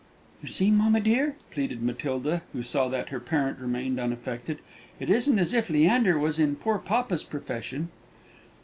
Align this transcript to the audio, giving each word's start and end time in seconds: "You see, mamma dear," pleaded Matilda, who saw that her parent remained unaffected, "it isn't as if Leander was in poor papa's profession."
"You 0.41 0.47
see, 0.49 0.71
mamma 0.71 0.99
dear," 0.99 1.35
pleaded 1.51 1.83
Matilda, 1.83 2.41
who 2.53 2.63
saw 2.63 2.87
that 2.89 3.09
her 3.09 3.19
parent 3.19 3.59
remained 3.59 3.99
unaffected, 3.99 4.57
"it 4.99 5.11
isn't 5.11 5.37
as 5.37 5.53
if 5.53 5.69
Leander 5.69 6.17
was 6.17 6.39
in 6.39 6.55
poor 6.55 6.79
papa's 6.79 7.23
profession." 7.23 7.89